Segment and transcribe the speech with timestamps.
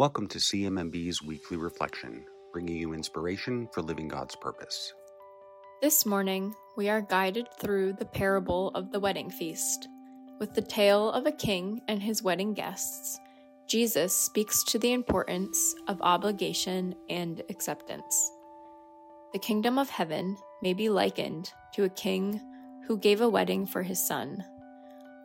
[0.00, 4.94] Welcome to CMMB's weekly reflection, bringing you inspiration for living God's purpose.
[5.82, 9.88] This morning, we are guided through the parable of the wedding feast.
[10.38, 13.20] With the tale of a king and his wedding guests,
[13.68, 18.32] Jesus speaks to the importance of obligation and acceptance.
[19.34, 22.40] The kingdom of heaven may be likened to a king
[22.86, 24.42] who gave a wedding for his son.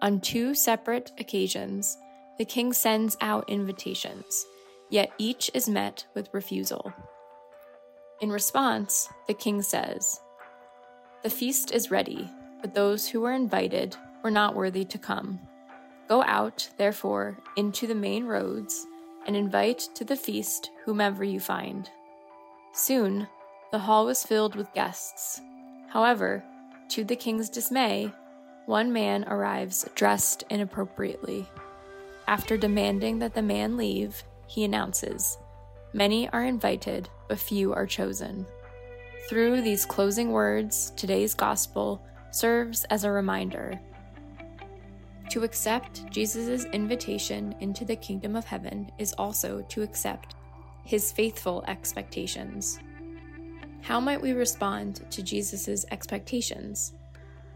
[0.02, 1.98] On two separate occasions,
[2.38, 4.46] the king sends out invitations,
[4.96, 6.94] yet each is met with refusal.
[8.22, 10.22] In response, the king says,
[11.22, 12.30] The feast is ready,
[12.62, 15.42] but those who were invited were not worthy to come.
[16.08, 18.88] Go out, therefore, into the main roads
[19.28, 21.90] and invite to the feast whomever you find.
[22.72, 23.28] Soon,
[23.74, 25.42] the hall was filled with guests.
[25.90, 26.42] However,
[26.92, 28.14] to the king's dismay,
[28.66, 31.50] one man arrives dressed inappropriately.
[32.30, 35.38] After demanding that the man leave, he announces,
[35.94, 38.46] Many are invited, but few are chosen.
[39.30, 43.80] Through these closing words, today's gospel serves as a reminder.
[45.32, 50.36] To accept Jesus' invitation into the kingdom of heaven is also to accept
[50.84, 52.80] his faithful expectations.
[53.82, 56.94] How might we respond to Jesus' expectations?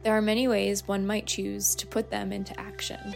[0.03, 3.16] There are many ways one might choose to put them into action.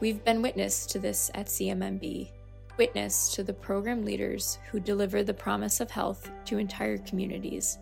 [0.00, 2.28] We've been witness to this at CMMB,
[2.76, 7.78] witness to the program leaders who deliver the promise of health to entire communities,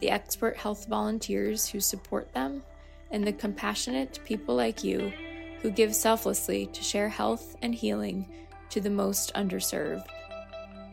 [0.00, 2.62] the expert health volunteers who support them,
[3.10, 5.12] and the compassionate people like you
[5.60, 8.28] who give selflessly to share health and healing
[8.70, 10.06] to the most underserved.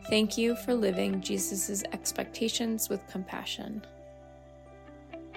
[0.08, 3.84] Thank you for living Jesus' expectations with compassion.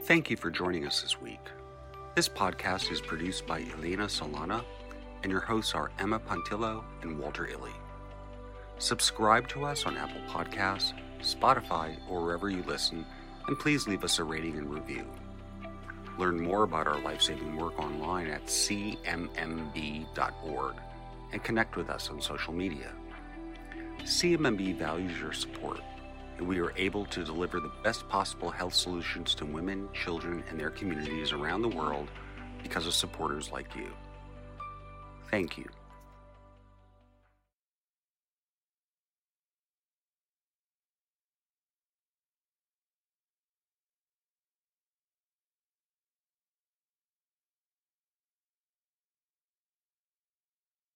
[0.03, 1.39] Thank you for joining us this week.
[2.15, 4.63] This podcast is produced by Elena Solana,
[5.23, 7.73] and your hosts are Emma Pontillo and Walter Illy.
[8.77, 13.05] Subscribe to us on Apple Podcasts, Spotify, or wherever you listen,
[13.47, 15.05] and please leave us a rating and review.
[16.17, 19.15] Learn more about our life saving work online at cmmb.org
[21.31, 22.91] and connect with us on social media.
[24.03, 25.79] CMMB values your support,
[26.37, 30.59] and we are able to deliver the best possible health solutions to women, children, and
[30.59, 32.09] their communities around the world
[32.61, 33.89] because of supporters like you.
[35.31, 35.65] Thank you.